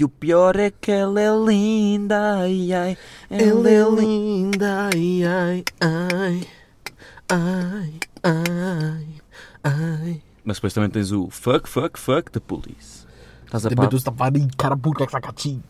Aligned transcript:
E 0.00 0.04
o 0.04 0.08
pior 0.08 0.56
é 0.56 0.70
que 0.70 0.90
ela 0.90 1.20
é 1.20 1.28
linda, 1.28 2.38
ai 2.38 2.72
ai. 2.72 2.98
Ela 3.28 3.68
é 3.68 3.82
linda, 3.90 4.88
ai, 4.90 5.22
ai, 5.26 5.64
ai, 5.78 6.46
ai, 7.28 8.00
ai, 8.22 9.06
ai. 9.62 10.22
Mas 10.42 10.56
depois 10.56 10.72
também 10.72 10.88
tens 10.88 11.12
o 11.12 11.28
fuck, 11.28 11.68
fuck, 11.68 12.00
fuck 12.00 12.30
the 12.30 12.40
police. 12.40 13.06
Estás 13.44 13.66
a 13.66 13.68
par, 13.76 13.90
ti. 15.34 15.60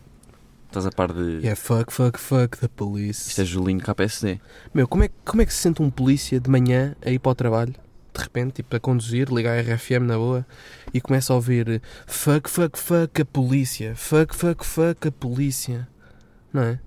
estás 0.68 0.86
a 0.86 0.92
par 0.92 1.12
de. 1.12 1.40
Yeah, 1.40 1.56
fuck, 1.56 1.90
fuck, 1.90 2.16
fuck 2.16 2.56
the 2.58 2.68
police. 2.68 3.30
Isto 3.30 3.40
é 3.40 3.44
Julinho 3.44 3.80
KPSD. 3.80 4.40
Meu, 4.72 4.86
como 4.86 5.02
é, 5.02 5.10
como 5.24 5.42
é 5.42 5.44
que 5.44 5.52
se 5.52 5.58
sente 5.58 5.82
um 5.82 5.90
polícia 5.90 6.38
de 6.38 6.48
manhã 6.48 6.94
a 7.04 7.10
ir 7.10 7.18
para 7.18 7.32
o 7.32 7.34
trabalho? 7.34 7.74
De 8.14 8.20
repente, 8.22 8.54
tipo, 8.54 8.74
a 8.76 8.80
conduzir, 8.80 9.28
ligar 9.32 9.56
a 9.58 9.60
RFM 9.62 10.04
na 10.06 10.16
boa 10.16 10.44
e 10.92 11.00
começa 11.00 11.32
a 11.32 11.36
ouvir 11.36 11.80
fuck, 12.06 12.50
fuck, 12.50 12.78
fuck 12.78 13.22
a 13.22 13.24
polícia, 13.24 13.94
fuck, 13.96 14.34
fuck, 14.34 14.64
fuck 14.66 15.08
a 15.08 15.12
polícia. 15.12 15.88
Não 16.52 16.62
é? 16.62 16.80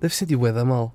Deve 0.00 0.14
sentir 0.14 0.36
bué 0.36 0.52
da 0.52 0.64
mal. 0.64 0.94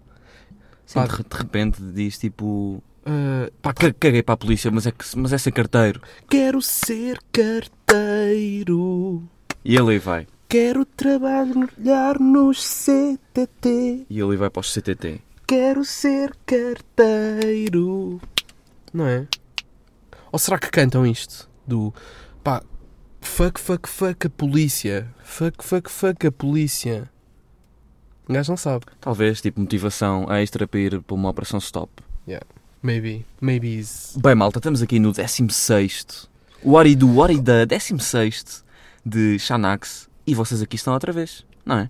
Sim, 0.85 0.95
Pá. 0.95 1.05
de, 1.07 1.17
de 1.23 1.37
repente 1.37 1.81
diz 1.81 2.17
tipo. 2.17 2.81
Ah, 3.05 3.49
Pá, 3.61 3.73
ca- 3.73 3.93
caguei 3.93 4.21
para 4.23 4.33
a 4.33 4.37
polícia, 4.37 4.69
mas 4.71 4.85
é, 4.87 4.93
mas 5.15 5.31
é 5.33 5.37
ser 5.37 5.51
carteiro. 5.51 6.01
quero 6.29 6.61
ser 6.61 7.19
carteiro, 7.31 9.23
E 9.63 9.75
ele 9.77 9.91
aí 9.93 9.99
vai. 9.99 10.27
quero 10.49 10.83
trabalhar 10.85 12.19
nos 12.19 12.63
CTT, 12.63 14.05
E 14.09 14.19
ele 14.19 14.35
vai 14.37 14.49
para 14.49 14.59
os 14.61 14.73
CTT. 14.73 15.21
quero 15.45 15.85
ser 15.85 16.35
carteiro. 16.45 18.19
Não 18.93 19.05
é? 19.05 19.27
Ou 20.37 20.39
será 20.39 20.59
que 20.59 20.69
cantam 20.69 21.03
isto? 21.03 21.49
Do 21.65 21.91
pá, 22.43 22.61
fuck, 23.19 23.59
fuck, 23.59 23.89
fuck 23.89 24.27
a 24.27 24.29
polícia, 24.29 25.11
fuck, 25.23 25.63
fuck, 25.65 25.89
fuck 25.89 26.27
a 26.27 26.31
polícia. 26.31 27.09
Um 28.29 28.35
gajo 28.35 28.51
não 28.51 28.57
sabe. 28.57 28.85
Talvez, 29.01 29.41
tipo, 29.41 29.59
motivação 29.59 30.31
extra 30.31 30.67
para 30.67 30.79
ir 30.79 31.01
para 31.01 31.15
uma 31.15 31.27
operação 31.27 31.57
stop. 31.57 32.03
Maybe, 32.83 33.25
maybe 33.41 33.79
is. 33.79 34.15
Bem, 34.21 34.35
malta, 34.35 34.59
estamos 34.59 34.83
aqui 34.83 34.99
no 34.99 35.11
16. 35.11 36.29
O 36.61 36.73
Ori 36.73 36.95
do 36.95 37.17
Ori 37.17 37.41
da 37.41 37.65
16 37.65 38.63
de 39.03 39.39
Xanax. 39.39 40.07
E 40.27 40.35
vocês 40.35 40.61
aqui 40.61 40.75
estão 40.75 40.93
outra 40.93 41.11
vez, 41.11 41.43
não 41.65 41.79
é? 41.79 41.89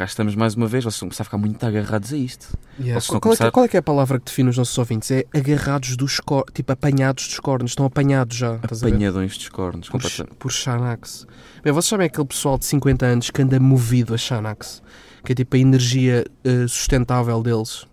Cá 0.00 0.06
estamos 0.06 0.34
mais 0.34 0.54
uma 0.54 0.66
vez. 0.66 0.82
Vocês 0.82 0.98
vão 0.98 1.08
começar 1.10 1.24
a 1.24 1.26
ficar 1.26 1.36
muito 1.36 1.62
agarrados 1.62 2.10
a 2.10 2.16
isto. 2.16 2.56
Yeah. 2.80 3.04
Qual, 3.06 3.16
é 3.16 3.20
que, 3.20 3.20
começar- 3.20 3.50
qual 3.50 3.66
é 3.66 3.68
que 3.68 3.76
é 3.76 3.80
a 3.80 3.82
palavra 3.82 4.18
que 4.18 4.24
define 4.24 4.48
os 4.48 4.56
nossos 4.56 4.78
ouvintes? 4.78 5.10
É 5.10 5.26
agarrados 5.34 5.94
dos 5.94 6.18
cornos, 6.20 6.54
tipo 6.54 6.72
apanhados 6.72 7.28
dos 7.28 7.38
cornos, 7.38 7.72
estão 7.72 7.84
apanhados 7.84 8.34
já. 8.34 8.54
Estás 8.54 8.82
a 8.82 8.86
ver? 8.86 8.94
Apanhadões 8.94 9.36
dos 9.36 9.50
cornos. 9.50 9.88
por, 9.90 10.00
completamente. 10.00 10.36
por 10.36 10.50
Xanax. 10.50 11.26
Bem, 11.62 11.70
vocês 11.74 11.90
sabem 11.90 12.06
aquele 12.06 12.26
pessoal 12.26 12.56
de 12.58 12.64
50 12.64 13.04
anos 13.04 13.28
que 13.28 13.42
anda 13.42 13.60
movido 13.60 14.14
a 14.14 14.16
Xanax? 14.16 14.82
Que 15.22 15.32
é 15.32 15.34
tipo 15.34 15.54
a 15.54 15.58
energia 15.58 16.24
eh, 16.44 16.66
sustentável 16.66 17.42
deles. 17.42 17.84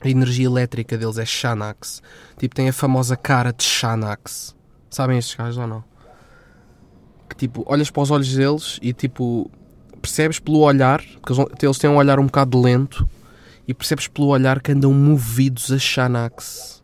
A 0.00 0.08
energia 0.08 0.46
elétrica 0.46 0.96
deles 0.96 1.18
é 1.18 1.26
Xanax. 1.26 2.04
Tipo, 2.38 2.54
tem 2.54 2.68
a 2.68 2.72
famosa 2.72 3.16
cara 3.16 3.52
de 3.52 3.64
Xanax. 3.64 4.54
Sabem 4.88 5.18
estes 5.18 5.34
gajos 5.34 5.58
ou 5.58 5.66
não? 5.66 5.82
Que 7.28 7.34
tipo, 7.34 7.64
olhas 7.66 7.90
para 7.90 8.02
os 8.04 8.12
olhos 8.12 8.32
deles 8.32 8.78
e 8.80 8.92
tipo, 8.92 9.50
percebes 10.02 10.40
pelo 10.40 10.58
olhar, 10.58 11.00
porque 11.22 11.66
eles, 11.66 11.78
têm 11.78 11.88
um 11.88 11.96
olhar 11.96 12.18
um 12.18 12.26
bocado 12.26 12.60
lento, 12.60 13.08
e 13.66 13.72
percebes 13.72 14.08
pelo 14.08 14.26
olhar 14.26 14.60
que 14.60 14.72
andam 14.72 14.92
movidos 14.92 15.70
a 15.70 15.78
Xanax. 15.78 16.82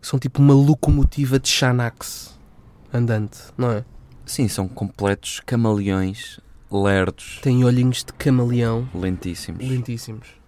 São 0.00 0.18
tipo 0.18 0.42
uma 0.42 0.52
locomotiva 0.52 1.38
de 1.38 1.48
Xanax 1.48 2.36
andante, 2.92 3.38
não 3.56 3.70
é? 3.70 3.84
Sim, 4.26 4.48
são 4.48 4.66
completos 4.66 5.40
camaleões, 5.46 6.40
lerdos, 6.70 7.38
Tem 7.40 7.64
olhinhos 7.64 8.04
de 8.04 8.12
camaleão 8.12 8.88
lentíssimos. 8.94 9.66
lentíssimos. 9.66 10.42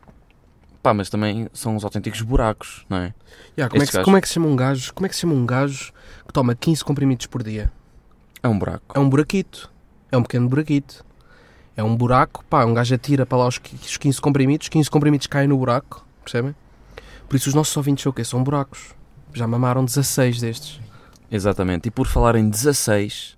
Pá, 0.83 0.93
mas 0.93 1.09
também 1.09 1.49
são 1.53 1.77
os 1.77 1.85
autênticos 1.85 2.21
buracos, 2.21 2.85
não 2.91 2.99
é? 2.99 3.15
Yeah, 3.57 3.71
como, 3.71 3.83
é 3.83 3.87
que, 3.87 4.03
como 4.03 4.17
é 4.17 4.21
que 4.21 4.29
se 4.29 4.35
chama 4.35 4.49
um 4.49 4.57
gajo? 4.57 4.93
Como 4.93 5.07
é 5.07 5.09
que 5.09 5.15
se 5.15 5.23
chama 5.23 5.35
um 5.35 5.47
gajo 5.47 5.93
que 6.27 6.33
toma 6.33 6.55
15 6.55 6.85
comprimidos 6.85 7.27
por 7.27 7.43
dia? 7.43 7.73
É 8.43 8.49
um 8.49 8.59
buraco. 8.59 8.95
É 8.95 8.99
um 8.99 9.09
buraquito. 9.09 9.73
É 10.13 10.17
um 10.19 10.23
pequeno 10.23 10.47
buraquito. 10.49 11.05
É 11.77 11.83
um 11.83 11.97
buraco, 11.97 12.45
pá, 12.49 12.65
um 12.65 12.73
gajo 12.75 12.95
atira 12.95 13.27
para 13.27 13.39
lá 13.39 13.47
os 13.49 13.59
qui- 13.59 13.75
os 13.77 13.97
15 13.97 14.21
comprimidos, 14.21 14.69
15 14.69 14.89
comprimidos 14.91 15.27
caem 15.27 15.49
no 15.49 15.57
buraco, 15.59 16.07
percebem? 16.23 16.55
Por 17.29 17.37
isso 17.37 17.49
os 17.49 17.55
nossos 17.55 17.77
ouvintes 17.77 18.03
são 18.03 18.11
o 18.11 18.13
quê? 18.15 18.23
São 18.25 18.43
buracos. 18.45 18.95
Já 19.33 19.47
mamaram 19.47 19.85
16 19.85 20.41
destes. 20.41 20.81
Exatamente. 21.31 21.89
E 21.89 21.91
por 21.91 22.07
falar 22.07 22.37
em 22.37 22.49
16, 22.49 23.37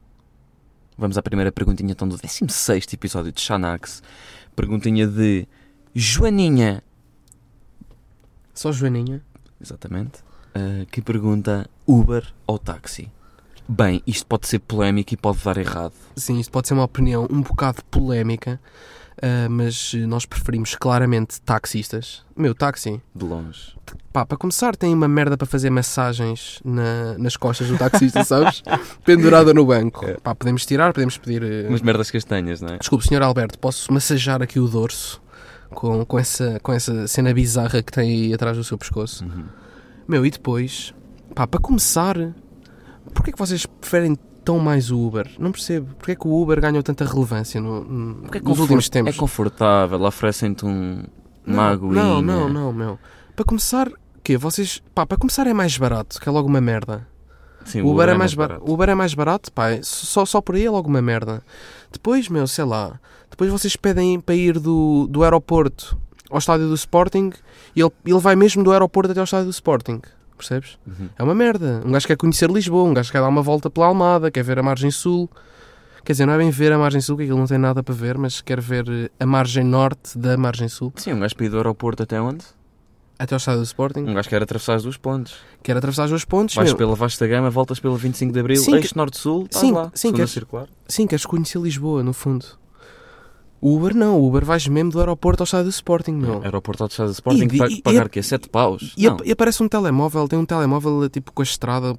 vamos 0.99 1.17
à 1.17 1.23
primeira 1.23 1.51
perguntinha 1.51 1.93
então 1.93 2.07
do 2.07 2.17
16 2.19 2.87
episódio 2.93 3.33
de 3.33 3.41
Xanax. 3.41 4.03
Perguntinha 4.55 5.07
de 5.07 5.47
Joaninha. 5.95 6.83
Só 8.53 8.71
Joaninha. 8.73 9.23
Exatamente. 9.61 10.19
Uh, 10.55 10.85
que 10.91 11.01
pergunta 11.01 11.69
Uber 11.87 12.27
ou 12.47 12.59
táxi? 12.59 13.11
Bem, 13.69 14.03
isto 14.06 14.27
pode 14.27 14.47
ser 14.47 14.60
polémico 14.60 15.12
e 15.15 15.16
pode 15.16 15.38
dar 15.44 15.56
errado. 15.56 15.93
Sim, 16.16 16.38
isto 16.38 16.50
pode 16.53 16.69
ser 16.69 16.75
uma 16.75 16.84
opinião 16.84 17.27
um 17.31 17.41
bocado 17.43 17.82
polémica, 17.91 18.60
ah, 19.21 19.49
mas 19.50 19.93
nós 20.06 20.25
preferimos 20.25 20.75
claramente 20.77 21.41
taxistas. 21.41 22.25
Meu, 22.37 22.54
táxi. 22.54 23.00
De 23.15 23.25
longe. 23.25 23.75
Pá, 24.12 24.25
para 24.25 24.38
começar, 24.38 24.75
tem 24.77 24.94
uma 24.94 25.09
merda 25.09 25.37
para 25.37 25.47
fazer 25.47 25.69
massagens 25.71 26.60
na- 26.65 27.19
nas 27.19 27.37
costas 27.37 27.69
do 27.69 27.77
taxista, 27.77 28.22
sabes? 28.25 28.62
Pendurada 29.04 29.53
no 29.53 29.66
banco. 29.66 30.04
É. 30.06 30.15
Pá, 30.15 30.34
podemos 30.34 30.65
tirar, 30.65 30.93
podemos 30.93 31.19
pedir. 31.19 31.43
eh, 31.43 31.66
Umas 31.69 31.83
merdas 31.83 32.10
castanhas, 32.10 32.60
não 32.60 32.69
é? 32.75 32.78
Desculpe, 32.78 33.04
Sr. 33.06 33.22
Alberto, 33.22 33.59
posso 33.59 33.93
massajar 33.93 34.41
aqui 34.43 34.59
o 34.60 34.69
dorso 34.69 35.21
com, 35.71 36.04
com, 36.06 36.19
essa, 36.19 36.59
com 36.62 36.72
essa 36.72 37.06
cena 37.09 37.34
bizarra 37.34 37.83
que 37.83 37.93
tem 37.93 38.10
aí 38.27 38.33
atrás 38.34 38.56
do 38.56 38.62
seu 38.65 38.78
pescoço? 38.78 39.25
Uhum. 39.25 39.44
Meu, 40.09 40.25
e 40.25 40.31
depois, 40.31 40.94
pá, 41.34 41.47
para 41.47 41.60
começar, 41.60 42.16
porquê 43.15 43.31
é 43.31 43.33
que 43.33 43.39
vocês 43.39 43.67
preferem 43.67 44.17
tão 44.44 44.59
mais 44.59 44.91
o 44.91 44.99
Uber? 45.06 45.28
Não 45.39 45.50
percebo. 45.53 45.94
Porquê 45.97 46.12
é 46.12 46.15
que 46.17 46.27
o 46.27 46.41
Uber 46.43 46.61
ganhou 46.61 46.83
tanta 46.83 47.05
relevância 47.05 47.61
no, 47.61 47.84
no- 47.84 48.27
é 48.33 48.41
nos 48.41 48.59
últimos 48.59 48.89
tempos? 48.89 49.15
É 49.15 49.19
confortável, 49.19 50.00
oferecem-te 50.03 50.65
um, 50.65 51.03
uma 51.47 51.56
não, 51.56 51.62
aguinha. 51.62 51.93
não, 52.03 52.22
não, 52.22 52.49
não, 52.49 52.72
meu. 52.72 52.99
Para 53.34 53.45
começar, 53.45 53.91
quê? 54.22 54.37
Vocês, 54.37 54.83
pá, 54.95 55.05
para 55.06 55.19
começar 55.19 55.47
é 55.47 55.53
mais 55.53 55.77
barato, 55.77 56.21
que 56.21 56.28
é 56.28 56.33
logo 56.33 56.49
uma 56.49 56.61
merda. 56.61 57.06
Sim, 57.65 57.83
O 57.83 57.91
Uber, 57.91 58.09
é 58.09 58.15
mais 58.15 58.33
barato. 58.33 58.62
O 58.65 58.72
Uber 58.75 58.89
é 58.89 58.95
mais 58.95 59.12
barato, 59.12 59.53
pá, 59.53 59.71
é 59.71 59.81
só, 59.83 60.25
só 60.25 60.41
por 60.41 60.55
aí 60.55 60.65
é 60.65 60.71
logo 60.71 60.89
uma 60.89 61.03
merda. 61.03 61.43
Depois, 61.91 62.28
meu, 62.28 62.47
sei 62.47 62.65
lá, 62.65 63.00
depois 63.28 63.50
vocês 63.50 63.75
pedem 63.75 64.21
para 64.21 64.37
ir 64.37 64.61
do, 64.61 65.09
do 65.11 65.25
aeroporto 65.25 65.99
ao 66.31 66.39
estádio 66.39 66.69
do 66.69 66.75
Sporting 66.75 67.33
e 67.75 67.81
ele, 67.81 67.91
ele 68.05 68.19
vai 68.21 68.37
mesmo 68.37 68.62
do 68.62 68.71
aeroporto 68.71 69.11
até 69.11 69.19
ao 69.21 69.25
estádio 69.25 69.47
do 69.47 69.50
Sporting. 69.50 70.00
Percebes? 70.37 70.79
Uhum. 70.87 71.09
É 71.19 71.23
uma 71.23 71.35
merda. 71.35 71.83
Um 71.85 71.91
gajo 71.93 72.07
quer 72.07 72.17
conhecer 72.17 72.51
Lisboa, 72.51 72.85
um 72.85 72.95
gajo 72.95 73.11
quer 73.11 73.21
dar 73.21 73.29
uma 73.29 73.43
volta 73.43 73.69
pela 73.71 73.87
Almada, 73.87 74.31
quer 74.31 74.43
ver 74.45 74.59
a 74.59 74.63
margem 74.63 74.91
sul. 74.91 75.29
Quer 76.05 76.13
dizer, 76.13 76.27
não 76.27 76.35
é 76.35 76.39
bem 76.39 76.51
ver 76.51 76.73
a 76.73 76.79
margem 76.79 77.01
sul, 77.01 77.17
que 77.17 77.25
aquilo 77.25 77.39
não 77.39 77.47
tem 77.47 77.59
nada 77.59 77.83
para 77.83 77.95
ver, 77.95 78.17
mas 78.17 78.41
quer 78.41 78.61
ver 78.61 78.85
eh, 78.89 79.11
a 79.19 79.27
margem 79.27 79.65
norte 79.65 80.17
da 80.17 80.37
margem 80.37 80.69
sul. 80.69 80.93
Sim, 80.97 81.15
um 81.15 81.19
gajo 81.21 81.35
para 81.35 81.47
ir 81.47 81.49
do 81.49 81.57
aeroporto 81.57 82.03
até 82.05 82.21
onde? 82.21 82.45
Até 83.19 83.35
ao 83.35 83.39
estádio 83.39 83.61
do 83.63 83.65
Sporting. 83.65 84.01
Um 84.01 84.15
gajo 84.15 84.29
quer 84.29 84.41
atravessar 84.43 84.75
as 84.75 84.83
duas 84.85 84.97
pontes. 84.97 85.35
Quer 85.63 85.77
atravessar 85.77 86.05
os 86.05 86.11
dois 86.11 86.25
pontos. 86.25 86.55
Vais 86.55 86.69
meu. 86.69 86.77
pela 86.77 86.95
Vasta 86.95 87.27
Gama, 87.27 87.49
voltas 87.51 87.81
pelo 87.81 87.97
25 87.97 88.33
de 88.33 88.39
Abril, 88.39 88.57
Sim, 88.63 88.77
eixo 88.77 88.93
norte-sul, 88.97 89.47
estás 89.47 89.61
sim, 89.67 89.73
lá. 89.73 89.91
sim, 89.95 90.13
queres- 90.13 90.31
circular. 90.31 90.69
Sim, 90.87 91.07
queres 91.07 91.25
conhecer 91.27 91.59
Lisboa, 91.59 92.03
no 92.05 92.13
fundo. 92.13 92.45
O 93.66 93.77
Uber 93.77 93.97
não, 93.97 94.21
o 94.21 94.28
Uber 94.28 94.44
vais 94.44 94.69
mesmo 94.69 94.93
do 94.93 95.01
aeroporto 95.01 95.42
ao 95.42 95.45
estádio 95.45 95.65
do 95.65 95.71
Sporting, 95.71 96.13
meu. 96.13 96.41
Aeroporto 96.42 96.84
ao 96.84 96.89
Estado 96.89 97.09
de 97.09 97.15
Sporting, 97.15 97.48
E- 97.53 97.78
e- 97.78 97.83
pagar 97.83 98.07
o 98.07 98.09
quê? 98.09 98.22
7 98.22 98.48
paus? 98.48 98.95
E, 98.97 99.07
e 99.24 99.33
aparece 99.33 99.60
um 99.63 99.68
telemóvel, 99.68 100.28
tem 100.28 100.39
um 100.39 100.45
telemóvel 100.45 101.09
tipo 101.09 101.33
com 101.33 101.42
a 101.42 101.45
estrada, 101.45 101.95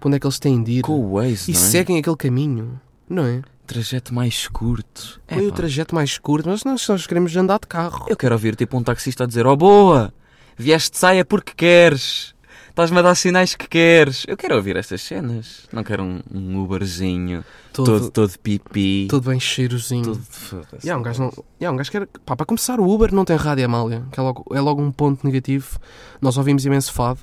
para 0.00 0.08
onde 0.08 0.16
é 0.16 0.18
que 0.18 0.26
eles 0.26 0.38
têm 0.40 0.60
de 0.62 0.72
ir. 0.78 0.82
com 0.82 0.98
o 0.98 1.12
Waze, 1.14 1.50
e 1.50 1.54
não 1.54 1.60
é? 1.60 1.64
seguem 1.64 1.98
aquele 1.98 2.16
caminho, 2.16 2.80
não 3.08 3.24
é? 3.24 3.42
Trajeto 3.68 4.12
mais 4.12 4.48
curto. 4.48 5.20
Foi 5.28 5.44
o 5.44 5.48
Epá, 5.48 5.56
trajeto 5.56 5.94
mais 5.94 6.18
curto, 6.18 6.48
mas 6.48 6.64
nós, 6.64 6.88
nós 6.88 7.06
queremos 7.06 7.36
andar 7.36 7.60
de 7.60 7.66
carro. 7.68 8.06
Eu 8.08 8.16
quero 8.16 8.34
ouvir 8.34 8.56
tipo 8.56 8.76
um 8.76 8.82
taxista 8.82 9.22
a 9.24 9.26
dizer, 9.28 9.46
oh 9.46 9.56
boa, 9.56 10.12
vieste 10.56 10.90
de 10.92 10.98
saia 10.98 11.24
porque 11.24 11.52
queres. 11.56 12.34
Estás-me 12.76 12.98
a 12.98 13.02
dar 13.02 13.14
sinais 13.14 13.54
que 13.54 13.66
queres. 13.66 14.26
Eu 14.28 14.36
quero 14.36 14.54
ouvir 14.54 14.76
estas 14.76 15.00
cenas. 15.00 15.66
Não 15.72 15.82
quero 15.82 16.02
um, 16.02 16.20
um 16.30 16.62
Uberzinho 16.62 17.42
todo, 17.72 17.86
todo, 18.00 18.10
todo, 18.10 18.38
pipi. 18.38 19.06
todo 19.08 19.30
bem 19.30 19.40
cheirosinho. 19.40 20.04
todo- 20.04 20.20
foda-se. 20.20 20.86
Yeah, 20.86 21.00
um 21.00 21.02
gajo 21.02 21.22
não, 21.22 21.32
yeah, 21.58 21.72
um 21.72 21.76
gajo 21.78 21.90
quer, 21.90 22.06
pá, 22.26 22.36
para 22.36 22.44
começar, 22.44 22.78
o 22.78 22.86
Uber 22.86 23.14
não 23.14 23.24
tem 23.24 23.34
rádio 23.34 23.64
Amália, 23.64 24.04
que 24.12 24.20
é 24.20 24.22
logo, 24.22 24.44
é 24.54 24.60
logo 24.60 24.82
um 24.82 24.92
ponto 24.92 25.24
negativo. 25.26 25.78
Nós 26.20 26.36
ouvimos 26.36 26.66
imenso 26.66 26.92
fado. 26.92 27.20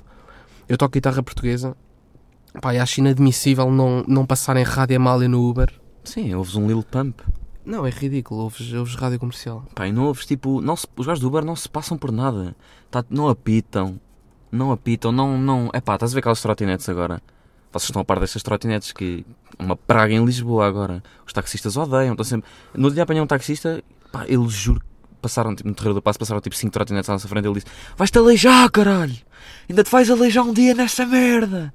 Eu 0.68 0.76
toco 0.76 0.94
guitarra 0.94 1.22
portuguesa. 1.22 1.76
Pá, 2.60 2.74
e 2.74 2.80
acho 2.80 2.98
inadmissível 2.98 3.70
não, 3.70 4.04
não 4.08 4.26
passarem 4.26 4.64
rádio 4.64 4.96
Amália 4.96 5.28
no 5.28 5.48
Uber. 5.48 5.72
Sim, 6.02 6.34
ouves 6.34 6.56
um 6.56 6.66
Lil 6.66 6.82
Pump. 6.82 7.20
Não, 7.64 7.86
é 7.86 7.90
ridículo. 7.90 8.40
Ouves, 8.42 8.72
ouves 8.72 8.96
rádio 8.96 9.20
comercial. 9.20 9.64
Pá, 9.72 9.86
e 9.86 9.92
não 9.92 10.06
ouves 10.06 10.26
tipo. 10.26 10.60
Não 10.60 10.74
se- 10.74 10.88
os 10.96 11.06
gajos 11.06 11.20
do 11.20 11.28
Uber 11.28 11.44
não 11.44 11.54
se 11.54 11.68
passam 11.68 11.96
por 11.96 12.10
nada. 12.10 12.56
Tá, 12.90 13.04
não 13.08 13.28
apitam. 13.28 14.00
Não 14.54 14.70
apitam. 14.70 15.10
Não. 15.10 15.36
não 15.36 15.70
é 15.72 15.80
pá, 15.80 15.94
estás 15.94 16.12
a 16.12 16.14
ver 16.14 16.20
aquelas 16.20 16.40
trotinetes 16.40 16.88
agora? 16.88 17.20
Vocês 17.72 17.88
estão 17.88 18.02
a 18.02 18.04
par 18.04 18.20
destas 18.20 18.42
trotinetes 18.42 18.92
que 18.92 19.26
uma 19.58 19.74
praga 19.76 20.14
em 20.14 20.24
Lisboa 20.24 20.64
agora. 20.64 21.02
Os 21.26 21.32
taxistas 21.32 21.76
odeiam, 21.76 22.12
estão 22.12 22.24
sempre. 22.24 22.48
No 22.72 22.88
dia 22.88 23.02
apanhei 23.02 23.20
um 23.20 23.26
taxista, 23.26 23.82
pá, 24.12 24.24
ele 24.28 24.48
juro 24.48 24.78
que 24.78 24.86
passaram, 25.20 25.56
tipo, 25.56 25.68
no 25.68 25.74
terreiro 25.74 25.94
do 25.94 26.02
passo, 26.02 26.20
passaram 26.20 26.40
tipo 26.40 26.54
5 26.54 26.72
trotinetes 26.72 27.10
à 27.10 27.14
nossa 27.14 27.26
frente. 27.26 27.46
Ele 27.46 27.54
disse: 27.54 27.66
Vais-te 27.96 28.16
aleijar, 28.16 28.70
caralho! 28.70 29.16
Ainda 29.68 29.82
te 29.82 29.90
vais 29.90 30.08
aleijar 30.08 30.44
um 30.44 30.52
dia 30.52 30.72
nesta 30.72 31.04
merda! 31.04 31.74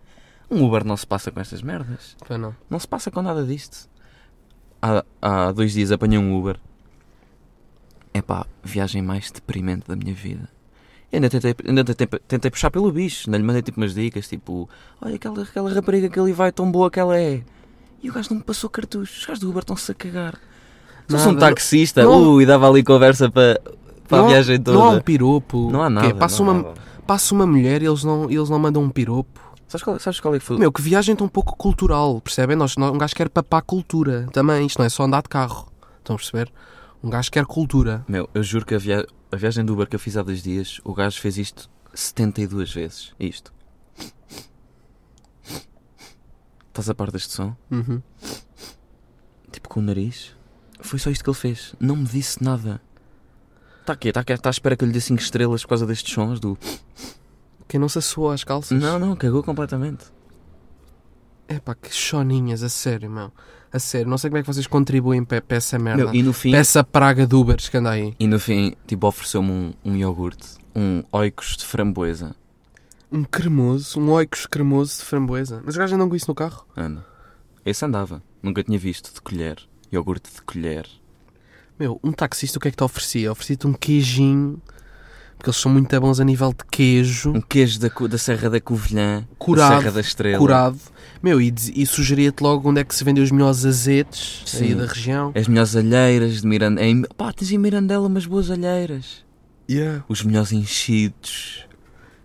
Um 0.50 0.64
Uber 0.64 0.86
não 0.86 0.96
se 0.96 1.06
passa 1.06 1.32
com 1.32 1.40
estas 1.42 1.62
merdas. 1.62 2.16
Pá, 2.26 2.38
não. 2.38 2.56
Não 2.70 2.80
se 2.80 2.88
passa 2.88 3.12
com 3.12 3.22
nada 3.22 3.46
disto. 3.46 3.90
Há, 4.82 5.04
há 5.22 5.52
dois 5.52 5.74
dias 5.74 5.92
apanhei 5.92 6.18
um 6.18 6.34
Uber. 6.34 6.58
É 8.14 8.22
pá, 8.22 8.46
viagem 8.64 9.02
mais 9.02 9.30
deprimente 9.30 9.86
da 9.86 9.98
minha 9.98 10.14
vida. 10.14 10.50
Eu 11.12 11.18
ainda 11.18 11.30
tentei, 11.30 11.56
ainda 11.68 11.84
tentei, 11.84 12.08
tentei 12.28 12.52
puxar 12.52 12.70
pelo 12.70 12.92
bicho, 12.92 13.28
ainda 13.28 13.38
lhe 13.38 13.44
mandei 13.44 13.62
tipo 13.64 13.80
umas 13.80 13.94
dicas, 13.96 14.28
tipo, 14.28 14.70
olha 15.02 15.16
aquela, 15.16 15.42
aquela 15.42 15.74
rapariga 15.74 16.08
que 16.10 16.20
ali 16.20 16.32
vai 16.32 16.52
tão 16.52 16.72
boa 16.72 16.92
que 16.92 17.00
ela 17.00 17.18
é. 17.20 17.42
E 18.04 18.10
o 18.10 18.14
gajo 18.14 18.30
não 18.30 18.38
me 18.38 18.44
passou 18.44 18.70
cartuchos. 18.70 19.18
Os 19.20 19.26
gajos 19.26 19.40
do 19.42 19.50
Uber 19.50 19.62
estão-se 19.62 19.92
a 19.92 19.96
cagar. 19.96 20.36
Se 21.08 21.16
fosse 21.18 21.28
um 21.28 21.36
taxista, 21.36 22.04
não- 22.04 22.34
ui, 22.34 22.46
dava 22.46 22.70
ali 22.70 22.84
conversa 22.84 23.30
para, 23.30 23.60
para 24.08 24.24
a 24.24 24.28
viagem 24.28 24.62
toda. 24.62 24.78
Não 24.78 24.86
há 24.86 24.90
um 24.92 25.02
piropo. 25.02 25.70
Não 25.72 25.82
há 25.82 25.88
Que 25.88 25.94
nada. 25.94 26.08
é, 26.08 26.14
passa, 26.14 26.44
uma, 26.44 26.54
nada. 26.54 26.74
passa 27.08 27.34
uma 27.34 27.48
mulher 27.48 27.82
e 27.82 27.88
eles 27.88 28.04
não, 28.04 28.30
eles 28.30 28.50
não 28.50 28.60
mandam 28.60 28.84
um 28.84 28.90
piropo. 28.90 29.40
Sabes 29.68 29.84
qual, 29.84 30.00
sabes 30.00 30.20
qual 30.20 30.36
é 30.36 30.40
que 30.40 30.46
foi? 30.46 30.58
Meu, 30.58 30.72
que 30.72 30.82
viagem 30.82 31.16
tão 31.16 31.28
pouco 31.28 31.56
cultural, 31.58 32.22
percebem? 32.22 32.56
Nós, 32.56 32.78
nós- 32.78 32.94
um 32.94 32.98
gajo 32.98 33.16
quer 33.16 33.28
papar 33.30 33.62
cultura 33.64 34.28
também. 34.32 34.66
Isto 34.68 34.78
não 34.80 34.86
é 34.86 34.90
só 34.90 35.04
andar 35.04 35.24
de 35.24 35.30
carro. 35.30 35.68
Estão 35.98 36.16
a 36.16 36.20
perceber? 36.20 36.52
Um 37.04 37.10
gajo 37.10 37.32
quer 37.32 37.46
cultura. 37.46 38.06
Meu, 38.08 38.30
eu 38.34 38.44
juro 38.44 38.66
que 38.66 38.76
a, 38.76 38.78
via- 38.78 39.06
a 39.32 39.36
viagem 39.36 39.64
do 39.64 39.74
Uber 39.74 39.88
que 39.88 39.96
eu 39.96 40.00
fiz 40.00 40.18
há 40.18 40.24
dois 40.24 40.42
dias, 40.42 40.80
o 40.84 40.94
gajo 40.94 41.20
fez 41.20 41.38
isto 41.38 41.70
72 41.94 42.74
vezes. 42.74 43.14
Isto. 43.20 43.54
Estás 46.68 46.90
a 46.90 46.96
par 46.96 47.12
deste 47.12 47.34
som? 47.34 47.56
Uhum. 47.70 48.02
Tipo 49.52 49.70
com 49.70 49.80
o 49.80 49.84
nariz. 49.84 50.36
Foi 50.80 50.98
só 50.98 51.10
isto 51.10 51.24
que 51.24 51.30
ele 51.30 51.38
fez. 51.38 51.76
Não 51.80 51.96
me 51.96 52.06
disse 52.06 52.44
nada. 52.44 52.82
Está 53.82 53.94
aqui, 53.94 54.10
está 54.10 54.24
tá 54.24 54.50
à 54.50 54.52
espera 54.52 54.76
que 54.76 54.84
eu 54.84 54.88
lhe 54.88 54.94
dê 54.94 55.02
5 55.02 55.22
estrelas 55.22 55.64
por 55.64 55.70
causa 55.70 55.86
destes 55.86 56.14
sons 56.14 56.40
do. 56.40 56.58
Quem 57.68 57.80
não 57.80 57.90
se 57.90 57.98
assoou 57.98 58.32
às 58.32 58.44
calças? 58.44 58.82
Não, 58.82 58.98
não, 58.98 59.16
cagou 59.16 59.44
completamente. 59.44 60.06
É 61.50 61.60
pá, 61.60 61.74
que 61.76 61.94
choninhas, 61.94 62.62
a 62.64 62.70
sério, 62.70 63.10
meu. 63.10 63.32
A 63.74 63.80
sério, 63.80 64.08
não 64.08 64.18
sei 64.18 64.30
como 64.30 64.38
é 64.38 64.42
que 64.42 64.48
vocês 64.48 64.66
contribuem 64.68 65.24
para 65.24 65.42
para 65.42 65.58
essa 65.58 65.78
merda. 65.78 66.06
Meu, 66.06 66.14
e 66.16 66.24
no 66.24 66.32
fim, 66.32 66.52
Para 66.52 66.60
essa 66.60 66.84
praga 66.84 67.26
de 67.28 67.36
Ubers 67.36 67.68
que 67.70 67.78
anda 67.78 67.90
aí. 67.92 68.16
e 68.20 68.28
no 68.28 68.40
fim, 68.40 68.76
tipo, 68.88 69.06
ofereceu-me 69.08 69.52
um, 69.52 69.74
um 69.84 69.96
iogurte, 69.96 70.48
um 70.76 71.04
oikos 71.12 71.58
de 71.58 71.66
framboesa. 71.66 72.36
Um 73.12 73.24
cremoso, 73.24 74.00
um 74.00 74.12
oicos 74.12 74.46
cremoso 74.46 75.00
de 75.00 75.06
framboesa. 75.06 75.58
Mas 75.66 75.74
os 75.74 75.78
gajos 75.78 75.94
andam 75.96 76.08
com 76.08 76.16
isso 76.16 76.28
no 76.30 76.36
carro? 76.36 76.66
Anda. 76.78 77.04
Esse 77.66 77.84
andava. 77.84 78.22
Nunca 78.42 78.64
tinha 78.64 78.78
visto 78.78 79.14
de 79.14 79.20
colher. 79.20 79.58
Iogurte 79.92 80.32
de 80.34 80.42
colher. 80.44 80.88
Meu, 81.80 82.00
um 82.04 82.12
taxista 82.12 82.58
o 82.58 82.62
que 82.62 82.68
é 82.68 82.72
que 82.72 82.78
te 82.78 82.84
oferecia? 82.84 83.32
Oferecia-te 83.32 83.66
um 83.66 83.74
queijinho, 83.74 84.62
porque 85.40 85.50
eles 85.50 85.58
são 85.58 85.72
muito 85.72 86.00
bons 86.02 86.20
a 86.20 86.26
nível 86.26 86.50
de 86.50 86.66
queijo, 86.70 87.32
Um 87.32 87.40
queijo 87.40 87.80
da, 87.80 87.88
da 87.88 88.18
Serra 88.18 88.50
da 88.50 88.60
Covilhã, 88.60 89.26
Curado, 89.38 89.70
da 89.70 89.80
Serra 89.80 89.92
da 89.94 90.02
Estrela. 90.02 90.38
curado. 90.38 90.78
Meu, 91.24 91.40
e, 91.40 91.54
e 91.74 91.86
sugeria-te 91.86 92.42
logo 92.42 92.70
onde 92.70 92.82
é 92.82 92.84
que 92.84 92.94
se 92.94 93.06
vendem 93.06 93.24
os 93.24 93.32
melhores 93.32 93.66
azetes 93.66 94.44
aí 94.60 94.70
Sim. 94.70 94.76
da 94.76 94.86
região. 94.86 95.32
As 95.34 95.48
melhores 95.48 95.78
alheiras 95.78 96.42
de 96.42 96.48
Mirandela. 96.48 96.86
Em... 96.86 97.04
Pá, 97.04 97.32
tens 97.32 97.54
em 97.54 97.58
Mirandela 97.58 98.06
umas 98.06 98.26
boas 98.26 98.52
alheiras. 98.52 99.24
Yeah. 99.72 100.04
Os 100.10 100.24
melhores 100.24 100.52
enchidos. 100.52 101.66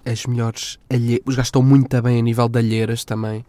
As 0.05 0.27
melhores 0.27 0.81
alhe... 0.91 1.23
Os 1.25 1.37
gajos 1.37 1.49
estão 1.49 1.63
muito 1.63 2.03
bem 2.03 2.19
a 2.19 2.23
nível 2.23 2.49
de 2.49 2.59
alheiras 2.59 3.05
também. 3.05 3.47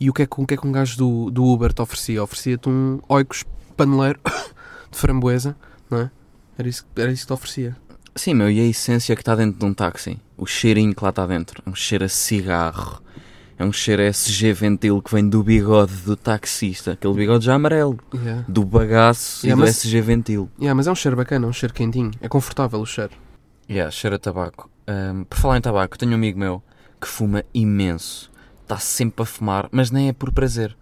E 0.00 0.10
o 0.10 0.12
que 0.12 0.22
é 0.22 0.26
que, 0.26 0.40
o 0.40 0.44
que, 0.44 0.54
é 0.54 0.56
que 0.56 0.66
um 0.66 0.72
gajo 0.72 0.96
do, 0.98 1.30
do 1.30 1.44
Uber 1.44 1.72
te 1.72 1.80
oferecia? 1.80 2.20
Oferecia-te 2.20 2.68
um 2.68 2.98
oicos 3.08 3.44
paneleiro 3.76 4.18
de 4.90 4.98
framboesa, 4.98 5.54
não 5.88 6.00
é? 6.00 6.10
Era 6.58 6.68
isso, 6.68 6.84
era 6.96 7.12
isso 7.12 7.22
que 7.22 7.26
te 7.28 7.32
oferecia. 7.32 7.76
Sim, 8.16 8.34
meu, 8.34 8.50
e 8.50 8.60
a 8.60 8.64
essência 8.64 9.14
que 9.16 9.22
está 9.22 9.34
dentro 9.34 9.58
de 9.58 9.64
um 9.64 9.74
táxi? 9.74 10.20
O 10.36 10.46
cheirinho 10.46 10.94
que 10.94 11.02
lá 11.02 11.10
está 11.10 11.26
dentro. 11.26 11.62
É 11.66 11.70
um 11.70 11.74
cheiro 11.74 12.04
a 12.04 12.08
cigarro. 12.08 13.02
É 13.58 13.64
um 13.64 13.72
cheiro 13.72 14.02
a 14.02 14.06
SG 14.06 14.52
Ventil 14.52 15.00
que 15.02 15.12
vem 15.14 15.28
do 15.28 15.42
bigode 15.42 15.94
do 16.02 16.16
taxista. 16.16 16.92
Aquele 16.92 17.14
bigode 17.14 17.44
já 17.44 17.54
amarelo. 17.54 17.98
Yeah. 18.14 18.44
Do 18.48 18.64
bagaço 18.64 19.44
Yeah, 19.46 19.58
e 19.60 19.64
do 19.64 19.66
mas- 19.66 19.76
SG 19.84 20.00
Ventil. 20.00 20.48
Yeah, 20.58 20.74
mas 20.74 20.86
é 20.86 20.92
um 20.92 20.94
cheiro 20.94 21.16
bacana, 21.16 21.46
um 21.46 21.52
cheiro 21.52 21.74
quentinho. 21.74 22.10
É 22.20 22.28
confortável 22.28 22.80
o 22.80 22.86
cheiro. 22.86 23.12
Yeah, 23.68 23.90
cheiro 23.90 24.16
a 24.16 24.18
tabaco. 24.18 24.70
Ahm, 24.86 25.24
por 25.24 25.38
falar 25.38 25.58
em 25.58 25.60
tabaco, 25.60 25.96
tenho 25.98 26.12
um 26.12 26.14
amigo 26.16 26.38
meu 26.38 26.62
que 27.00 27.08
fuma 27.08 27.44
imenso. 27.52 28.30
Está 28.62 28.78
sempre 28.78 29.22
a 29.22 29.26
fumar, 29.26 29.68
mas 29.72 29.90
nem 29.90 30.08
é 30.08 30.12
por 30.12 30.32
prazer. 30.32 30.76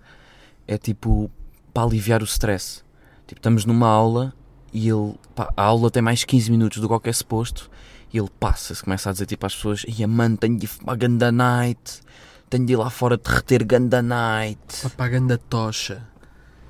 É 0.66 0.76
tipo 0.78 1.30
para 1.72 1.84
aliviar 1.84 2.20
o 2.22 2.24
stress. 2.24 2.82
Tipo, 3.26 3.38
estamos 3.38 3.64
numa 3.64 3.88
aula 3.88 4.34
e 4.72 4.88
ele. 4.88 5.14
pá, 5.34 5.52
a 5.56 5.62
aula 5.62 5.90
tem 5.90 6.02
mais 6.02 6.24
15 6.24 6.50
minutos 6.50 6.78
do 6.78 6.82
que 6.82 6.88
qualquer 6.88 7.14
suposto. 7.14 7.70
E 8.12 8.18
ele 8.18 8.28
passa-se, 8.38 8.82
começa 8.82 9.08
a 9.08 9.12
dizer 9.12 9.26
tipo 9.26 9.44
às 9.46 9.54
pessoas: 9.54 9.84
Ia, 9.86 10.06
mano, 10.06 10.36
tenho 10.36 10.58
de 10.58 10.64
ir 10.64 10.68
fumar 10.68 10.96
ganda 10.96 11.32
night. 11.32 12.00
Tenho 12.50 12.66
de 12.66 12.74
ir 12.74 12.76
lá 12.76 12.90
fora 12.90 13.16
derreter 13.16 13.64
ganda 13.64 14.02
night. 14.02 14.60
Propaganda 14.80 15.38
tocha. 15.38 16.06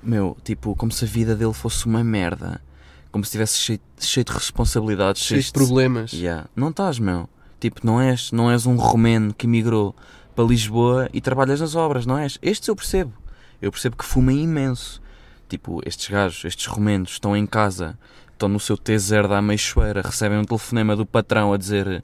Meu, 0.02 0.36
tipo, 0.44 0.76
como 0.76 0.92
se 0.92 1.04
a 1.04 1.08
vida 1.08 1.34
dele 1.34 1.52
fosse 1.52 1.86
uma 1.86 2.04
merda. 2.04 2.60
Como 3.10 3.24
se 3.24 3.28
estivesse 3.28 3.58
cheio, 3.58 3.80
cheio 3.98 4.24
de 4.24 4.32
responsabilidades, 4.32 5.22
Cheio 5.22 5.42
de 5.42 5.52
problemas. 5.52 6.12
Yeah. 6.12 6.48
Não 6.56 6.70
estás, 6.70 6.98
meu. 6.98 7.28
Tipo, 7.60 7.80
não 7.84 8.00
és, 8.00 8.32
não 8.32 8.50
és 8.50 8.64
um 8.64 8.76
romeno 8.76 9.34
que 9.34 9.46
migrou 9.46 9.94
para 10.34 10.44
Lisboa 10.44 11.08
e 11.12 11.20
trabalhas 11.20 11.60
nas 11.60 11.74
obras, 11.74 12.06
não 12.06 12.16
és? 12.16 12.38
Estes 12.40 12.68
eu 12.68 12.74
percebo. 12.74 13.12
Eu 13.60 13.70
percebo 13.70 13.96
que 13.96 14.04
fumem 14.04 14.42
imenso. 14.42 15.00
Tipo, 15.52 15.82
estes 15.84 16.08
gajos, 16.08 16.46
estes 16.46 16.64
romenos, 16.64 17.10
estão 17.10 17.36
em 17.36 17.44
casa, 17.44 17.98
estão 18.32 18.48
no 18.48 18.58
seu 18.58 18.74
T0 18.74 19.28
da 19.28 19.36
Ameixoeira, 19.36 20.00
recebem 20.00 20.38
um 20.38 20.44
telefonema 20.44 20.96
do 20.96 21.04
patrão 21.04 21.52
a 21.52 21.58
dizer 21.58 22.02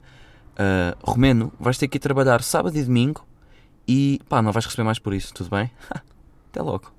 "Ah, 0.55 0.95
Romeno, 1.01 1.51
vais 1.59 1.75
ter 1.75 1.87
que 1.87 1.97
ir 1.97 1.99
trabalhar 1.99 2.43
sábado 2.43 2.77
e 2.77 2.83
domingo 2.83 3.25
e 3.87 4.19
pá, 4.29 4.39
não 4.39 4.51
vais 4.51 4.65
receber 4.67 4.83
mais 4.83 4.99
por 4.99 5.15
isso, 5.15 5.33
tudo 5.33 5.49
bem? 5.49 5.71
Até 6.51 6.61
logo. 6.61 6.91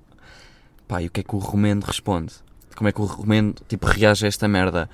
Pá, 0.89 1.01
e 1.01 1.07
o 1.07 1.09
que 1.09 1.21
é 1.21 1.23
que 1.23 1.33
o 1.33 1.39
romeno 1.39 1.83
responde? 1.85 2.33
Como 2.75 2.89
é 2.89 2.91
que 2.91 2.99
o 2.99 3.05
romeno, 3.05 3.55
tipo, 3.69 3.87
reage 3.87 4.25
a 4.25 4.27
esta 4.27 4.45
merda? 4.49 4.89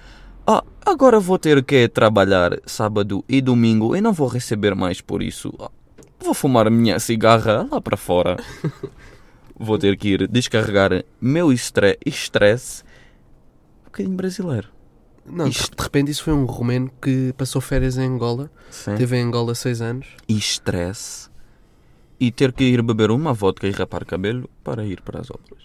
Ah, 0.45 0.63
agora 0.86 1.19
vou 1.19 1.39
ter 1.39 1.63
que 1.65 1.87
trabalhar 1.87 2.52
sábado 2.68 3.26
e 3.28 3.42
domingo 3.42 3.95
e 3.95 4.02
não 4.02 4.14
vou 4.14 4.28
receber 4.28 4.76
mais 4.76 5.02
por 5.02 5.23
isso. 5.23 5.52
Ah, 5.59 5.71
Vou 6.19 6.35
fumar 6.35 6.68
a 6.68 6.69
minha 6.69 6.99
cigarra 6.99 7.68
lá 7.71 7.81
para 7.81 7.97
fora. 7.97 8.37
vou 9.59 9.78
ter 9.78 9.97
que 9.97 10.09
ir 10.09 10.28
descarregar 10.28 11.04
meu 11.19 11.52
estre- 11.52 11.97
estresse. 12.06 12.83
Um 13.81 13.85
bocadinho 13.85 14.16
brasileiro. 14.16 14.69
Não, 15.26 15.49
de 15.49 15.57
Isto- 15.57 15.76
de 15.76 15.83
repente 15.83 16.11
isso 16.11 16.23
foi 16.23 16.33
um 16.33 16.45
romeno 16.45 16.90
que 17.02 17.33
passou 17.37 17.61
férias 17.61 17.97
em 17.97 18.06
Angola. 18.07 18.49
Sim. 18.71 18.95
Teve 18.95 19.18
em 19.18 19.23
Angola 19.23 19.54
seis 19.56 19.81
anos. 19.81 20.07
Estresse. 20.28 21.30
E 22.19 22.31
ter 22.31 22.52
que 22.54 22.64
ir 22.64 22.81
beber 22.81 23.11
uma 23.11 23.33
vodka 23.33 23.68
e 23.68 23.71
rapar 23.71 24.06
cabelo 24.06 24.49
para 24.64 24.85
ir 24.85 25.02
para 25.02 25.19
as 25.19 25.30
obras. 25.30 25.64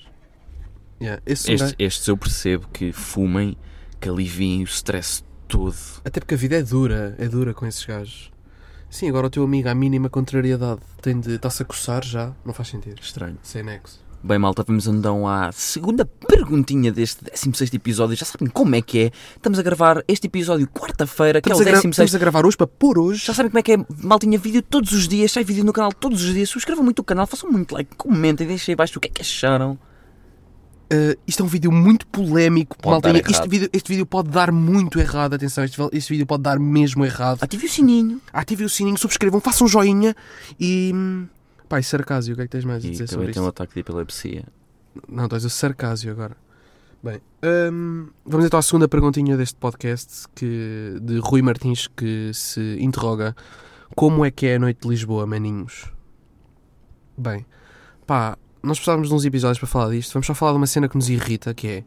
Yeah, 1.00 1.22
esse 1.24 1.52
Estes, 1.52 1.74
estes 1.78 2.08
eu 2.08 2.16
percebo 2.16 2.68
que 2.72 2.92
fumem, 2.92 3.56
que 4.00 4.08
aliviem 4.08 4.60
o 4.62 4.64
stress 4.64 5.24
todo. 5.48 5.74
Até 6.04 6.20
porque 6.20 6.34
a 6.34 6.36
vida 6.36 6.56
é 6.58 6.62
dura, 6.62 7.14
é 7.18 7.26
dura 7.28 7.54
com 7.54 7.66
esses 7.66 7.84
gajos. 7.84 8.30
Sim, 8.92 9.08
agora 9.08 9.26
o 9.26 9.30
teu 9.30 9.42
amigo, 9.42 9.68
à 9.70 9.74
mínima 9.74 10.10
contrariedade, 10.10 10.80
tem 11.00 11.18
de 11.18 11.36
está-se 11.36 11.62
a 11.62 11.64
coçar 11.64 12.04
já, 12.04 12.30
não 12.44 12.52
faz 12.52 12.68
sentido. 12.68 13.00
Estranho. 13.00 13.38
Sem 13.42 13.62
nexo. 13.62 13.98
Bem, 14.22 14.38
malta, 14.38 14.62
vamos 14.62 14.86
então 14.86 15.26
à 15.26 15.50
segunda 15.50 16.04
perguntinha 16.04 16.92
deste 16.92 17.24
16 17.24 17.72
episódio. 17.74 18.14
Já 18.16 18.24
sabem 18.26 18.48
como 18.48 18.76
é 18.76 18.82
que 18.82 18.98
é. 19.06 19.10
Estamos 19.34 19.58
a 19.58 19.62
gravar 19.62 20.04
este 20.06 20.26
episódio 20.28 20.68
quarta-feira, 20.68 21.40
que 21.40 21.50
é 21.50 21.54
o 21.54 21.58
gra- 21.58 21.72
16. 21.72 21.90
estamos 21.92 22.14
a 22.14 22.18
gravar 22.18 22.44
hoje 22.46 22.56
para 22.56 22.66
pôr 22.68 22.98
hoje. 22.98 23.24
Já 23.24 23.32
sabem 23.34 23.50
como 23.50 23.58
é 23.58 23.62
que 23.62 23.72
é. 23.72 23.76
Maltinha 24.04 24.38
vídeo 24.38 24.62
todos 24.62 24.92
os 24.92 25.08
dias. 25.08 25.32
Sai 25.32 25.42
vídeo 25.42 25.64
no 25.64 25.72
canal 25.72 25.90
todos 25.92 26.22
os 26.22 26.32
dias. 26.34 26.50
Subscrevam 26.50 26.84
muito 26.84 27.00
o 27.00 27.04
canal, 27.04 27.26
façam 27.26 27.50
muito 27.50 27.72
like, 27.74 27.96
comentem, 27.96 28.46
deixem 28.46 28.72
aí 28.72 28.74
abaixo 28.74 28.98
o 28.98 29.00
que 29.00 29.08
é 29.08 29.10
que 29.10 29.22
acharam. 29.22 29.76
Uh, 30.92 31.18
isto 31.26 31.42
é 31.42 31.46
um 31.46 31.48
vídeo 31.48 31.72
muito 31.72 32.06
polémico. 32.06 32.76
Pode 32.76 33.08
maltinha. 33.08 33.24
Este 33.30 33.48
vídeo, 33.48 33.70
este 33.72 33.88
vídeo 33.88 34.04
pode 34.04 34.28
dar 34.28 34.52
muito 34.52 35.00
errado. 35.00 35.34
Atenção, 35.34 35.64
este, 35.64 35.80
este 35.92 36.12
vídeo 36.12 36.26
pode 36.26 36.42
dar 36.42 36.58
mesmo 36.58 37.04
errado. 37.04 37.42
Ative 37.42 37.66
o 37.66 37.68
sininho. 37.68 38.20
Ativem 38.32 38.66
o 38.66 38.68
sininho, 38.68 38.98
subscrevam, 38.98 39.40
façam 39.40 39.66
um 39.66 39.68
joinha 39.68 40.14
e. 40.60 40.92
Pá, 41.68 41.80
e 41.80 41.82
sarcásio, 41.82 42.34
o 42.34 42.36
que 42.36 42.42
é 42.42 42.44
que 42.44 42.50
tens 42.50 42.64
mais 42.66 42.84
a 42.84 42.86
E 42.86 42.90
dizer 42.90 43.06
sobre 43.08 43.14
também 43.16 43.30
isto? 43.30 43.34
tem 43.38 43.42
um 43.42 43.48
ataque 43.48 43.74
de 43.74 43.80
epilepsia. 43.80 44.44
Não, 45.08 45.24
estás 45.24 45.44
a 45.46 45.48
sarcásio 45.48 46.10
agora. 46.12 46.36
Bem, 47.02 47.20
hum, 47.72 48.08
vamos 48.24 48.46
então 48.46 48.58
à 48.58 48.62
segunda 48.62 48.86
perguntinha 48.86 49.36
deste 49.36 49.56
podcast 49.56 50.26
que, 50.34 50.98
de 51.00 51.18
Rui 51.18 51.42
Martins 51.42 51.88
que 51.88 52.30
se 52.32 52.76
interroga 52.78 53.34
como 53.96 54.24
é 54.24 54.30
que 54.30 54.46
é 54.46 54.56
a 54.56 54.58
noite 54.58 54.82
de 54.82 54.88
Lisboa, 54.88 55.26
maninhos? 55.26 55.90
Bem, 57.16 57.44
pá, 58.06 58.36
nós 58.62 58.78
precisávamos 58.78 59.08
de 59.08 59.14
uns 59.14 59.24
episódios 59.24 59.58
para 59.58 59.68
falar 59.68 59.90
disto. 59.90 60.12
Vamos 60.12 60.26
só 60.26 60.34
falar 60.34 60.52
de 60.52 60.58
uma 60.58 60.66
cena 60.66 60.88
que 60.88 60.96
nos 60.96 61.08
irrita, 61.08 61.52
que 61.52 61.66
é 61.68 61.84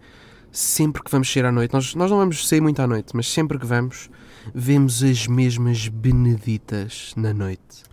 sempre 0.52 1.04
que 1.04 1.12
vamos 1.12 1.32
sair 1.32 1.46
à 1.46 1.52
noite, 1.52 1.74
nós, 1.74 1.94
nós 1.96 2.10
não 2.10 2.18
vamos 2.18 2.48
sair 2.48 2.62
muito 2.62 2.82
à 2.82 2.88
noite, 2.88 3.14
mas 3.14 3.28
sempre 3.30 3.60
que 3.60 3.66
vamos, 3.66 4.10
vemos 4.54 5.04
as 5.04 5.28
mesmas 5.28 5.88
beneditas 5.90 7.14
na 7.18 7.34
noite. 7.34 7.84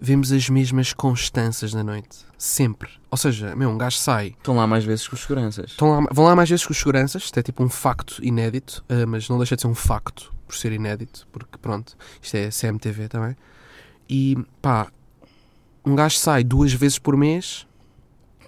vemos 0.00 0.30
as 0.32 0.48
mesmas 0.48 0.92
constâncias 0.92 1.72
na 1.72 1.82
noite. 1.82 2.18
Sempre. 2.36 2.90
Ou 3.10 3.16
seja, 3.16 3.56
meu, 3.56 3.70
um 3.70 3.78
gajo 3.78 3.96
sai. 3.96 4.34
Estão 4.36 4.56
lá 4.56 4.66
mais 4.66 4.84
vezes 4.84 5.08
que 5.08 5.14
os 5.14 5.20
seguranças. 5.20 5.70
Estão 5.70 5.88
lá, 5.88 6.08
vão 6.12 6.24
lá 6.26 6.36
mais 6.36 6.48
vezes 6.50 6.66
com 6.66 6.72
os 6.72 6.78
seguranças. 6.78 7.24
Isto 7.24 7.38
é 7.38 7.42
tipo 7.42 7.62
um 7.62 7.68
facto 7.68 8.22
inédito. 8.22 8.84
ah, 8.88 9.06
mas 9.06 9.28
não 9.28 9.38
deixa 9.38 9.56
de 9.56 9.62
ser 9.62 9.68
um 9.68 9.74
facto 9.74 10.34
por 10.46 10.54
ser 10.54 10.72
inédito. 10.72 11.26
Porque 11.32 11.56
pronto, 11.56 11.96
isto 12.20 12.34
é 12.34 12.50
CMTV 12.50 13.08
também. 13.08 13.36
E 14.08 14.36
pá, 14.60 14.88
um 15.84 15.94
gajo 15.94 16.18
sai 16.18 16.44
duas 16.44 16.72
vezes 16.72 16.98
por 16.98 17.16
mês 17.16 17.66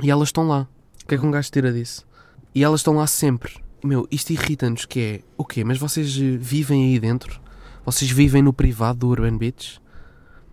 e 0.01 0.11
elas 0.11 0.29
estão 0.29 0.47
lá. 0.47 0.69
O 1.03 1.07
que 1.07 1.15
é 1.15 1.19
que 1.19 1.27
um 1.27 1.31
gajo 1.31 1.51
tira 1.51 1.73
disso? 1.73 2.07
E 2.55 2.63
elas 2.63 2.81
estão 2.81 2.95
lá 2.95 3.07
sempre. 3.07 3.55
Meu, 3.83 4.07
isto 4.11 4.33
irrita-nos 4.33 4.85
que 4.85 5.01
é... 5.01 5.21
O 5.37 5.45
quê? 5.45 5.65
Mas 5.65 5.79
vocês 5.79 6.17
eh, 6.17 6.37
vivem 6.37 6.85
aí 6.85 6.99
dentro? 6.99 7.41
Vocês 7.85 8.11
vivem 8.11 8.43
no 8.43 8.53
privado 8.53 8.99
do 8.99 9.09
Urban 9.09 9.39
Beach? 9.39 9.81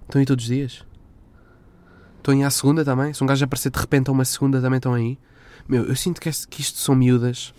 Estão 0.04 0.20
aí 0.20 0.26
todos 0.26 0.46
os 0.46 0.50
dias? 0.50 0.86
Estão 2.18 2.34
aí 2.34 2.44
à 2.44 2.50
segunda 2.50 2.86
também? 2.86 3.14
Se 3.14 3.24
um 3.24 3.28
gajo 3.28 3.44
aparecer 3.44 3.72
de 3.72 3.80
repente 3.80 4.10
a 4.10 4.14
uma 4.14 4.26
segunda 4.26 4.62
também 4.62 4.78
estão 4.78 4.94
aí? 4.94 5.18
Meu, 5.68 5.84
eu 5.86 5.96
sinto 5.96 6.22
que, 6.22 6.30
isto 6.30 6.78
são 6.78 6.94
miúdas. 6.94 7.54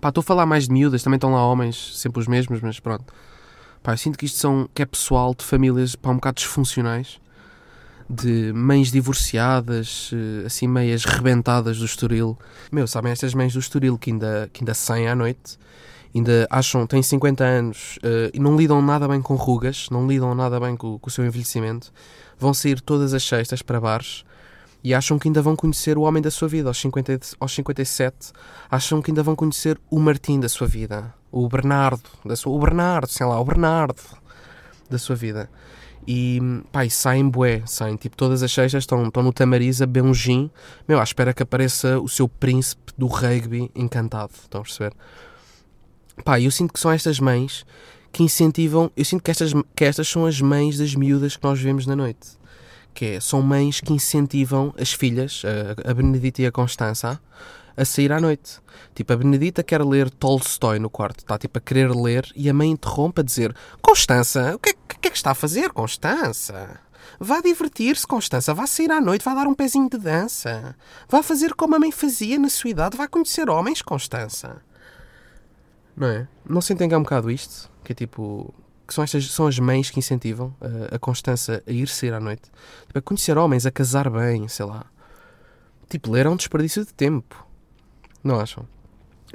Pá, 0.00 0.10
estou 0.10 0.20
a 0.20 0.24
falar 0.24 0.44
mais 0.44 0.66
de 0.68 0.72
miúdas, 0.72 1.02
também 1.02 1.16
estão 1.16 1.32
lá 1.32 1.46
homens, 1.46 1.98
sempre 1.98 2.20
os 2.20 2.28
mesmos, 2.28 2.60
mas 2.60 2.78
pronto. 2.78 3.12
Pá, 3.82 3.92
eu 3.92 3.96
sinto 3.96 4.18
que 4.18 4.26
isto 4.26 4.38
são, 4.38 4.68
que 4.74 4.82
é 4.82 4.86
pessoal 4.86 5.34
de 5.34 5.44
famílias, 5.44 5.96
pá, 5.96 6.10
um 6.10 6.16
bocado 6.16 6.36
disfuncionais. 6.36 7.20
De 8.08 8.52
mães 8.52 8.90
divorciadas, 8.90 10.10
eh, 10.12 10.46
assim 10.46 10.68
meias 10.68 11.04
rebentadas 11.04 11.78
do 11.78 11.84
Estoril. 11.84 12.38
Meu, 12.70 12.86
sabem 12.86 13.12
estas 13.12 13.34
mães 13.34 13.52
do 13.52 13.58
Estoril 13.58 13.98
que 13.98 14.10
ainda, 14.10 14.50
que 14.52 14.62
ainda 14.62 14.74
saem 14.74 15.08
à 15.08 15.14
noite, 15.14 15.58
ainda 16.14 16.46
acham, 16.50 16.86
têm 16.86 17.02
50 17.02 17.44
anos 17.44 17.98
eh, 18.02 18.30
e 18.34 18.38
não 18.38 18.56
lidam 18.56 18.82
nada 18.82 19.08
bem 19.08 19.22
com 19.22 19.34
rugas, 19.34 19.88
não 19.90 20.06
lidam 20.06 20.34
nada 20.34 20.60
bem 20.60 20.76
com, 20.76 20.98
com 20.98 21.08
o 21.08 21.12
seu 21.12 21.24
envelhecimento. 21.24 21.92
Vão 22.38 22.52
sair 22.52 22.80
todas 22.80 23.14
as 23.14 23.22
sextas 23.22 23.62
para 23.62 23.80
bares 23.80 24.24
e 24.84 24.92
acham 24.92 25.18
que 25.18 25.28
ainda 25.28 25.40
vão 25.40 25.54
conhecer 25.54 25.96
o 25.96 26.02
homem 26.02 26.22
da 26.22 26.30
sua 26.30 26.48
vida 26.48 26.68
aos, 26.68 26.78
50, 26.78 27.12
e- 27.12 27.20
aos 27.38 27.54
57. 27.54 28.32
Acham 28.70 29.00
que 29.00 29.10
ainda 29.10 29.22
vão 29.22 29.36
conhecer 29.36 29.80
o 29.90 29.98
Martim 29.98 30.40
da 30.40 30.48
sua 30.48 30.66
vida, 30.66 31.14
o 31.30 31.48
Bernardo, 31.48 32.02
da 32.24 32.34
sua, 32.34 32.52
o 32.52 32.58
Bernardo, 32.58 33.08
sei 33.08 33.24
lá, 33.24 33.40
o 33.40 33.44
Bernardo 33.44 34.02
da 34.90 34.98
sua 34.98 35.16
vida. 35.16 35.48
E 36.06 36.40
e 36.84 36.90
saem 36.90 37.28
bué, 37.28 37.62
saem 37.66 37.96
tipo 37.96 38.16
todas 38.16 38.42
as 38.42 38.52
sextas, 38.52 38.82
estão, 38.82 39.06
estão 39.06 39.22
no 39.22 39.32
Tamariz 39.32 39.80
a 39.80 39.86
beber 39.86 40.02
um 40.02 40.12
gin, 40.12 40.50
meu, 40.88 40.98
à 40.98 41.02
espera 41.02 41.32
que 41.32 41.42
apareça 41.42 42.00
o 42.00 42.08
seu 42.08 42.28
príncipe 42.28 42.92
do 42.98 43.06
rugby 43.06 43.70
encantado, 43.74 44.32
estão 44.42 44.60
a 44.60 44.64
perceber? 44.64 44.92
Pá, 46.24 46.40
eu 46.40 46.50
sinto 46.50 46.72
que 46.72 46.80
são 46.80 46.90
estas 46.90 47.20
mães 47.20 47.64
que 48.12 48.22
incentivam, 48.22 48.90
eu 48.96 49.04
sinto 49.04 49.22
que 49.22 49.30
estas, 49.30 49.52
que 49.74 49.84
estas 49.84 50.08
são 50.08 50.26
as 50.26 50.40
mães 50.40 50.76
das 50.76 50.94
miúdas 50.94 51.36
que 51.36 51.44
nós 51.44 51.60
vemos 51.60 51.86
na 51.86 51.94
noite 51.94 52.42
que 52.94 53.06
é, 53.06 53.20
são 53.20 53.42
mães 53.42 53.80
que 53.80 53.92
incentivam 53.92 54.74
as 54.78 54.92
filhas, 54.92 55.42
a, 55.44 55.90
a 55.90 55.94
Benedita 55.94 56.42
e 56.42 56.46
a 56.46 56.52
Constança, 56.52 57.20
a 57.76 57.84
sair 57.84 58.12
à 58.12 58.20
noite. 58.20 58.58
Tipo, 58.94 59.12
a 59.12 59.16
Benedita 59.16 59.62
quer 59.62 59.82
ler 59.84 60.10
Tolstói 60.10 60.78
no 60.78 60.90
quarto, 60.90 61.20
está 61.20 61.38
tipo 61.38 61.58
a 61.58 61.60
querer 61.60 61.90
ler 61.90 62.28
e 62.36 62.48
a 62.48 62.54
mãe 62.54 62.70
interrompe 62.70 63.20
a 63.20 63.24
dizer: 63.24 63.54
Constança, 63.80 64.54
o 64.54 64.58
que 64.58 64.70
é, 64.70 64.72
que 64.72 64.78
é 65.00 65.10
que 65.10 65.16
está 65.16 65.32
a 65.32 65.34
fazer, 65.34 65.70
Constança? 65.70 66.80
Vá 67.18 67.40
divertir-se, 67.40 68.06
Constança, 68.06 68.54
vá 68.54 68.66
sair 68.66 68.90
à 68.90 69.00
noite, 69.00 69.24
vá 69.24 69.34
dar 69.34 69.46
um 69.46 69.54
pezinho 69.54 69.88
de 69.88 69.98
dança. 69.98 70.76
Vá 71.08 71.22
fazer 71.22 71.54
como 71.54 71.74
a 71.74 71.78
mãe 71.78 71.92
fazia 71.92 72.38
na 72.38 72.48
sua 72.48 72.70
idade, 72.70 72.96
vá 72.96 73.06
conhecer 73.08 73.48
homens, 73.48 73.82
Constança. 73.82 74.62
Não 75.96 76.06
é? 76.06 76.28
Não 76.48 76.60
sentem 76.60 76.88
que 76.88 76.94
é 76.94 76.98
um 76.98 77.02
bocado 77.02 77.30
isto? 77.30 77.70
Que 77.84 77.92
é 77.92 77.94
tipo. 77.94 78.52
Que 78.86 78.94
são, 78.94 79.04
estas, 79.04 79.30
são 79.30 79.46
as 79.46 79.58
mães 79.58 79.90
que 79.90 79.98
incentivam 79.98 80.54
a, 80.60 80.96
a 80.96 80.98
Constança 80.98 81.62
a 81.66 81.70
ir 81.70 81.88
sair 81.88 82.12
à 82.12 82.20
noite. 82.20 82.50
Tipo, 82.86 82.98
a 82.98 83.02
conhecer 83.02 83.38
homens, 83.38 83.64
a 83.64 83.70
casar 83.70 84.10
bem, 84.10 84.48
sei 84.48 84.66
lá. 84.66 84.84
Tipo, 85.88 86.10
ler 86.10 86.26
é 86.26 86.28
um 86.28 86.36
desperdício 86.36 86.84
de 86.84 86.92
tempo. 86.92 87.46
Não 88.24 88.40
acham? 88.40 88.66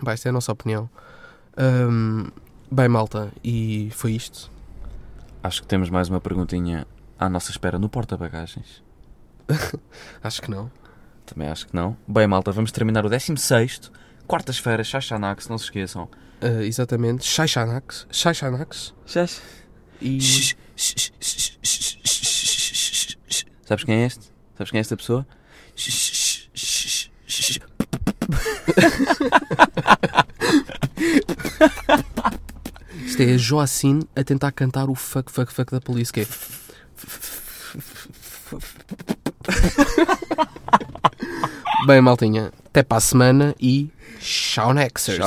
Bem, 0.04 0.14
esta 0.14 0.28
é 0.28 0.32
a 0.32 0.34
nossa 0.34 0.52
opinião. 0.52 0.90
Ahm, 1.56 2.30
bem, 2.70 2.88
malta, 2.88 3.32
e 3.44 3.90
foi 3.92 4.12
isto. 4.12 4.52
Acho 5.48 5.62
que 5.62 5.68
temos 5.70 5.90
mais 5.90 6.10
uma 6.10 6.20
perguntinha 6.20 6.86
à 7.18 7.30
nossa 7.30 7.52
espera 7.52 7.80
no 7.80 7.88
porta-bagagens. 7.88 8.84
Acho 10.22 10.42
que 10.42 10.52
não. 10.52 10.70
Também 11.26 11.48
acho 11.48 11.68
que 11.68 11.74
não. 11.74 11.96
Bem, 12.06 12.28
malta, 12.28 12.52
vamos 12.52 12.70
terminar 12.70 13.06
o 13.06 13.10
16 13.10 13.90
quartas-feiras, 14.28 14.88
Xaxanax, 14.88 15.48
não 15.48 15.58
se 15.58 15.64
esqueçam. 15.64 16.10
Ah, 16.42 16.66
exatamente. 16.66 17.24
Shaishanax. 17.24 18.08
Shaishanax. 18.12 18.94
Xax. 19.06 19.42
E. 20.02 20.20
Sabes 23.66 23.86
quem 23.86 23.96
é 23.96 24.06
este? 24.06 24.30
Sabes 24.58 24.72
quem 24.72 24.80
é 24.80 24.82
esta 24.82 24.98
pessoa? 24.98 25.26
Isto 33.18 33.32
é 33.32 33.34
a 33.34 33.38
Joacine 33.38 34.08
a 34.16 34.24
tentar 34.24 34.52
cantar 34.52 34.92
o 34.92 34.94
fuck, 34.94 35.32
fuck, 35.32 35.52
fuck 35.52 35.72
da 35.72 35.82
polícia. 35.82 36.14
Que 36.14 36.22
é. 36.22 36.28
Bem, 41.88 42.00
maltinha, 42.00 42.52
até 42.68 42.84
para 42.84 42.98
a 42.98 43.02
semana 43.02 43.56
e. 43.60 43.90
Tchau, 44.20 44.72
Nexers. 44.72 45.18